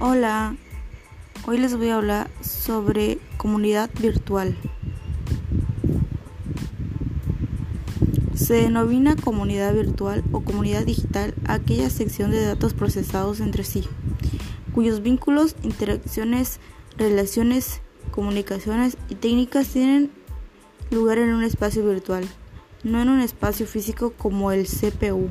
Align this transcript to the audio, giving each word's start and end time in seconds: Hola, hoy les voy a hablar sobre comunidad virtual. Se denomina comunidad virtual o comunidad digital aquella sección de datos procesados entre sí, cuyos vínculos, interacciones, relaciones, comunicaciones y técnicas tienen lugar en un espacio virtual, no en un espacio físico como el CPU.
Hola, 0.00 0.54
hoy 1.44 1.58
les 1.58 1.76
voy 1.76 1.88
a 1.88 1.96
hablar 1.96 2.30
sobre 2.40 3.18
comunidad 3.36 3.90
virtual. 4.00 4.56
Se 8.32 8.54
denomina 8.54 9.16
comunidad 9.16 9.74
virtual 9.74 10.22
o 10.30 10.42
comunidad 10.42 10.84
digital 10.84 11.34
aquella 11.48 11.90
sección 11.90 12.30
de 12.30 12.44
datos 12.44 12.74
procesados 12.74 13.40
entre 13.40 13.64
sí, 13.64 13.88
cuyos 14.72 15.02
vínculos, 15.02 15.56
interacciones, 15.64 16.60
relaciones, 16.96 17.80
comunicaciones 18.12 18.96
y 19.08 19.16
técnicas 19.16 19.66
tienen 19.66 20.12
lugar 20.92 21.18
en 21.18 21.34
un 21.34 21.42
espacio 21.42 21.84
virtual, 21.84 22.24
no 22.84 23.02
en 23.02 23.08
un 23.08 23.18
espacio 23.18 23.66
físico 23.66 24.12
como 24.16 24.52
el 24.52 24.64
CPU. 24.68 25.28